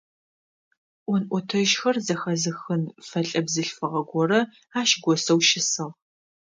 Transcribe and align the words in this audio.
Ӏон-ӏотэжьхэр 1.05 1.97
зэхэзыхын 2.05 2.83
фэлӏэ 3.07 3.41
бзылъфыгъэ 3.45 4.01
горэ 4.09 4.39
ащ 4.79 4.91
госэу 5.03 5.39
щысыгъ. 5.47 5.93